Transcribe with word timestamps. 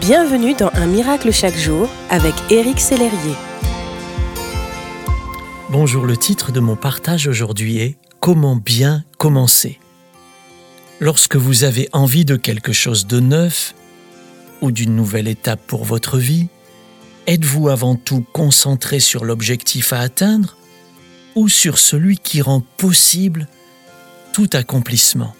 Bienvenue 0.00 0.54
dans 0.54 0.70
Un 0.74 0.86
miracle 0.86 1.32
chaque 1.32 1.56
jour 1.56 1.88
avec 2.10 2.34
Éric 2.50 2.80
Sellerier. 2.80 3.34
Bonjour, 5.70 6.04
le 6.04 6.16
titre 6.16 6.52
de 6.52 6.60
mon 6.60 6.76
partage 6.76 7.26
aujourd'hui 7.26 7.78
est 7.78 7.96
Comment 8.20 8.56
bien 8.56 9.04
commencer 9.16 9.80
Lorsque 11.00 11.36
vous 11.36 11.64
avez 11.64 11.88
envie 11.92 12.24
de 12.24 12.36
quelque 12.36 12.72
chose 12.72 13.06
de 13.06 13.20
neuf 13.20 13.74
ou 14.60 14.70
d'une 14.70 14.94
nouvelle 14.94 15.28
étape 15.28 15.60
pour 15.66 15.84
votre 15.84 16.18
vie, 16.18 16.48
êtes-vous 17.26 17.68
avant 17.68 17.94
tout 17.94 18.24
concentré 18.32 19.00
sur 19.00 19.24
l'objectif 19.24 19.92
à 19.92 20.00
atteindre 20.00 20.56
ou 21.36 21.48
sur 21.48 21.78
celui 21.78 22.18
qui 22.18 22.42
rend 22.42 22.60
possible 22.76 23.48
tout 24.34 24.50
accomplissement? 24.52 25.34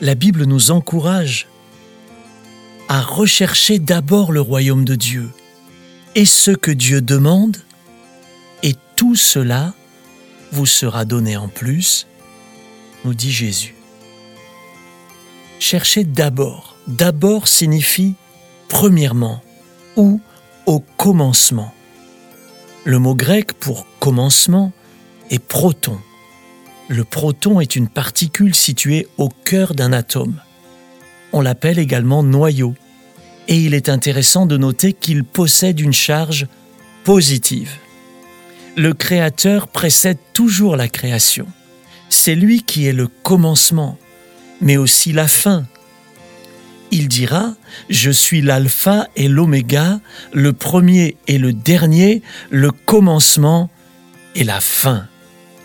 La 0.00 0.14
Bible 0.14 0.44
nous 0.44 0.70
encourage 0.70 1.48
à 2.90 3.02
rechercher 3.02 3.78
d'abord 3.78 4.32
le 4.32 4.40
royaume 4.40 4.84
de 4.84 4.96
Dieu 4.96 5.30
et 6.16 6.24
ce 6.24 6.50
que 6.50 6.72
Dieu 6.72 7.00
demande, 7.00 7.58
et 8.64 8.74
tout 8.96 9.14
cela 9.14 9.74
vous 10.50 10.66
sera 10.66 11.04
donné 11.04 11.36
en 11.36 11.46
plus, 11.46 12.08
nous 13.04 13.14
dit 13.14 13.30
Jésus. 13.30 13.76
Cherchez 15.60 16.02
d'abord. 16.02 16.74
D'abord 16.88 17.46
signifie 17.46 18.14
premièrement 18.68 19.40
ou 19.94 20.20
au 20.66 20.80
commencement. 20.80 21.72
Le 22.82 22.98
mot 22.98 23.14
grec 23.14 23.52
pour 23.52 23.86
commencement 24.00 24.72
est 25.30 25.38
proton. 25.38 26.00
Le 26.88 27.04
proton 27.04 27.60
est 27.60 27.76
une 27.76 27.88
particule 27.88 28.56
située 28.56 29.06
au 29.16 29.28
cœur 29.28 29.76
d'un 29.76 29.92
atome. 29.92 30.40
On 31.32 31.40
l'appelle 31.40 31.78
également 31.78 32.22
noyau. 32.22 32.74
Et 33.48 33.56
il 33.56 33.74
est 33.74 33.88
intéressant 33.88 34.46
de 34.46 34.56
noter 34.56 34.92
qu'il 34.92 35.24
possède 35.24 35.80
une 35.80 35.92
charge 35.92 36.46
positive. 37.04 37.72
Le 38.76 38.94
Créateur 38.94 39.68
précède 39.68 40.18
toujours 40.32 40.76
la 40.76 40.88
création. 40.88 41.46
C'est 42.08 42.34
lui 42.34 42.62
qui 42.62 42.86
est 42.86 42.92
le 42.92 43.08
commencement, 43.08 43.98
mais 44.60 44.76
aussi 44.76 45.12
la 45.12 45.28
fin. 45.28 45.66
Il 46.92 47.08
dira, 47.08 47.54
Je 47.88 48.10
suis 48.10 48.42
l'alpha 48.42 49.08
et 49.16 49.28
l'oméga, 49.28 50.00
le 50.32 50.52
premier 50.52 51.16
et 51.28 51.38
le 51.38 51.52
dernier, 51.52 52.22
le 52.50 52.70
commencement 52.70 53.70
et 54.34 54.44
la 54.44 54.60
fin. 54.60 55.06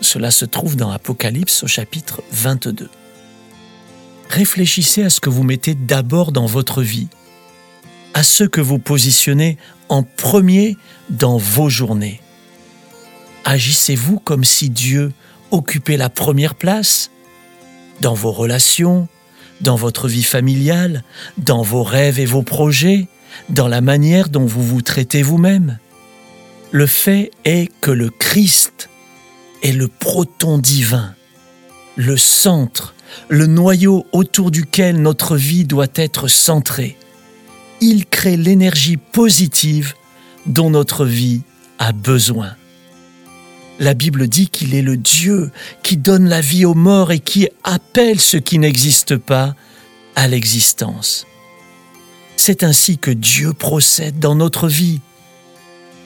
Cela 0.00 0.30
se 0.30 0.44
trouve 0.44 0.76
dans 0.76 0.90
Apocalypse 0.90 1.62
au 1.62 1.68
chapitre 1.68 2.22
22 2.32 2.88
réfléchissez 4.32 5.02
à 5.02 5.10
ce 5.10 5.20
que 5.20 5.28
vous 5.28 5.42
mettez 5.42 5.74
d'abord 5.74 6.32
dans 6.32 6.46
votre 6.46 6.82
vie, 6.82 7.08
à 8.14 8.22
ce 8.22 8.44
que 8.44 8.62
vous 8.62 8.78
positionnez 8.78 9.58
en 9.88 10.02
premier 10.02 10.76
dans 11.10 11.36
vos 11.36 11.68
journées. 11.68 12.20
Agissez-vous 13.44 14.18
comme 14.18 14.44
si 14.44 14.70
Dieu 14.70 15.12
occupait 15.50 15.98
la 15.98 16.08
première 16.08 16.54
place 16.54 17.10
dans 18.00 18.14
vos 18.14 18.32
relations, 18.32 19.06
dans 19.60 19.76
votre 19.76 20.08
vie 20.08 20.22
familiale, 20.22 21.04
dans 21.36 21.62
vos 21.62 21.82
rêves 21.82 22.18
et 22.18 22.26
vos 22.26 22.42
projets, 22.42 23.08
dans 23.50 23.68
la 23.68 23.82
manière 23.82 24.30
dont 24.30 24.46
vous 24.46 24.62
vous 24.62 24.82
traitez 24.82 25.22
vous-même. 25.22 25.78
Le 26.70 26.86
fait 26.86 27.30
est 27.44 27.70
que 27.82 27.90
le 27.90 28.08
Christ 28.08 28.88
est 29.62 29.72
le 29.72 29.88
proton 29.88 30.56
divin, 30.56 31.14
le 31.96 32.16
centre 32.16 32.94
le 33.28 33.46
noyau 33.46 34.06
autour 34.12 34.50
duquel 34.50 35.00
notre 35.00 35.36
vie 35.36 35.64
doit 35.64 35.86
être 35.94 36.28
centrée. 36.28 36.96
Il 37.80 38.06
crée 38.06 38.36
l'énergie 38.36 38.96
positive 38.96 39.94
dont 40.46 40.70
notre 40.70 41.04
vie 41.04 41.42
a 41.78 41.92
besoin. 41.92 42.54
La 43.78 43.94
Bible 43.94 44.28
dit 44.28 44.48
qu'il 44.48 44.74
est 44.74 44.82
le 44.82 44.96
Dieu 44.96 45.50
qui 45.82 45.96
donne 45.96 46.28
la 46.28 46.40
vie 46.40 46.64
aux 46.64 46.74
morts 46.74 47.10
et 47.10 47.18
qui 47.18 47.48
appelle 47.64 48.20
ce 48.20 48.36
qui 48.36 48.58
n'existe 48.58 49.16
pas 49.16 49.54
à 50.14 50.28
l'existence. 50.28 51.26
C'est 52.36 52.62
ainsi 52.62 52.98
que 52.98 53.10
Dieu 53.10 53.52
procède 53.52 54.18
dans 54.18 54.34
notre 54.34 54.68
vie. 54.68 55.00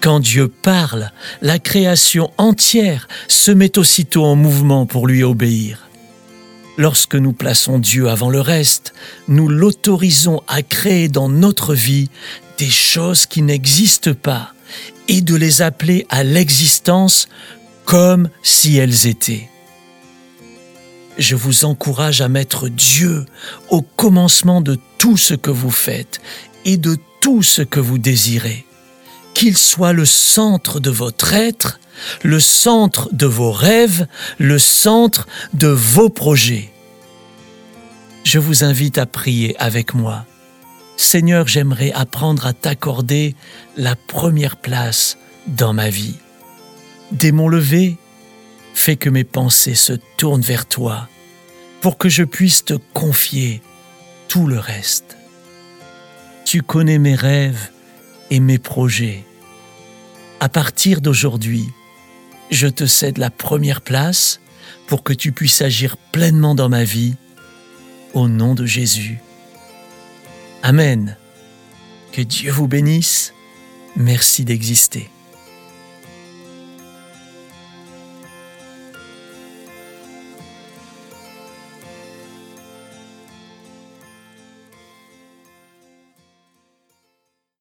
Quand 0.00 0.20
Dieu 0.20 0.48
parle, 0.48 1.10
la 1.42 1.58
création 1.58 2.30
entière 2.38 3.08
se 3.26 3.50
met 3.50 3.78
aussitôt 3.78 4.24
en 4.24 4.36
mouvement 4.36 4.86
pour 4.86 5.06
lui 5.06 5.22
obéir. 5.22 5.88
Lorsque 6.78 7.16
nous 7.16 7.32
plaçons 7.32 7.80
Dieu 7.80 8.08
avant 8.08 8.30
le 8.30 8.40
reste, 8.40 8.94
nous 9.26 9.48
l'autorisons 9.48 10.42
à 10.46 10.62
créer 10.62 11.08
dans 11.08 11.28
notre 11.28 11.74
vie 11.74 12.08
des 12.56 12.70
choses 12.70 13.26
qui 13.26 13.42
n'existent 13.42 14.14
pas 14.14 14.54
et 15.08 15.20
de 15.20 15.34
les 15.34 15.60
appeler 15.60 16.06
à 16.08 16.22
l'existence 16.22 17.28
comme 17.84 18.30
si 18.44 18.76
elles 18.76 19.08
étaient. 19.08 19.48
Je 21.18 21.34
vous 21.34 21.64
encourage 21.64 22.20
à 22.20 22.28
mettre 22.28 22.68
Dieu 22.68 23.26
au 23.70 23.82
commencement 23.82 24.60
de 24.60 24.78
tout 24.98 25.16
ce 25.16 25.34
que 25.34 25.50
vous 25.50 25.72
faites 25.72 26.20
et 26.64 26.76
de 26.76 26.96
tout 27.20 27.42
ce 27.42 27.62
que 27.62 27.80
vous 27.80 27.98
désirez. 27.98 28.64
Qu'il 29.34 29.58
soit 29.58 29.92
le 29.92 30.04
centre 30.04 30.78
de 30.78 30.90
votre 30.90 31.34
être, 31.34 31.80
le 32.22 32.40
centre 32.40 33.08
de 33.12 33.26
vos 33.26 33.52
rêves, 33.52 34.06
le 34.38 34.58
centre 34.58 35.26
de 35.54 35.68
vos 35.68 36.08
projets. 36.08 36.70
Je 38.24 38.38
vous 38.38 38.64
invite 38.64 38.98
à 38.98 39.06
prier 39.06 39.56
avec 39.58 39.94
moi. 39.94 40.26
Seigneur, 40.96 41.46
j'aimerais 41.46 41.92
apprendre 41.92 42.46
à 42.46 42.52
t'accorder 42.52 43.34
la 43.76 43.96
première 43.96 44.56
place 44.56 45.16
dans 45.46 45.72
ma 45.72 45.88
vie. 45.88 46.16
Dès 47.12 47.32
mon 47.32 47.48
lever, 47.48 47.96
fais 48.74 48.96
que 48.96 49.08
mes 49.08 49.24
pensées 49.24 49.74
se 49.74 49.94
tournent 50.16 50.42
vers 50.42 50.66
toi 50.66 51.08
pour 51.80 51.96
que 51.96 52.08
je 52.08 52.24
puisse 52.24 52.64
te 52.64 52.74
confier 52.92 53.62
tout 54.28 54.46
le 54.46 54.58
reste. 54.58 55.16
Tu 56.44 56.62
connais 56.62 56.98
mes 56.98 57.14
rêves 57.14 57.70
et 58.30 58.40
mes 58.40 58.58
projets. 58.58 59.24
À 60.40 60.48
partir 60.48 61.00
d'aujourd'hui, 61.00 61.66
je 62.50 62.66
te 62.68 62.86
cède 62.86 63.18
la 63.18 63.30
première 63.30 63.80
place 63.80 64.40
pour 64.86 65.02
que 65.02 65.12
tu 65.12 65.32
puisses 65.32 65.62
agir 65.62 65.96
pleinement 65.96 66.54
dans 66.54 66.68
ma 66.68 66.84
vie. 66.84 67.16
Au 68.14 68.28
nom 68.28 68.54
de 68.54 68.64
Jésus. 68.64 69.18
Amen. 70.62 71.16
Que 72.12 72.22
Dieu 72.22 72.50
vous 72.50 72.66
bénisse. 72.66 73.34
Merci 73.96 74.44
d'exister. 74.44 75.10